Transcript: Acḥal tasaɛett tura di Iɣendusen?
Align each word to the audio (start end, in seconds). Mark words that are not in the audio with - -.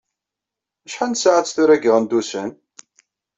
Acḥal 0.85 1.11
tasaɛett 1.13 1.53
tura 1.55 1.75
di 1.81 1.87
Iɣendusen? 1.89 2.49